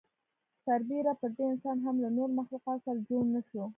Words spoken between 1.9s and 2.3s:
له